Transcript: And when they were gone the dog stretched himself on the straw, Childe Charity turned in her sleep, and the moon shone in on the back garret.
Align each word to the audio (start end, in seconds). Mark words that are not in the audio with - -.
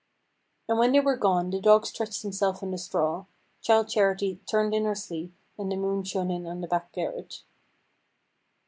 And 0.67 0.79
when 0.79 0.93
they 0.93 0.99
were 0.99 1.15
gone 1.15 1.51
the 1.51 1.61
dog 1.61 1.85
stretched 1.85 2.23
himself 2.23 2.63
on 2.63 2.71
the 2.71 2.79
straw, 2.79 3.25
Childe 3.61 3.87
Charity 3.87 4.41
turned 4.47 4.73
in 4.73 4.85
her 4.85 4.95
sleep, 4.95 5.31
and 5.59 5.71
the 5.71 5.75
moon 5.77 6.03
shone 6.03 6.31
in 6.31 6.47
on 6.47 6.61
the 6.61 6.67
back 6.67 6.91
garret. 6.91 7.43